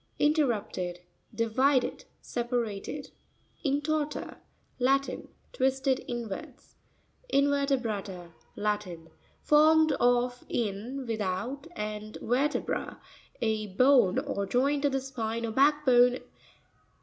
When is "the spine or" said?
14.93-15.51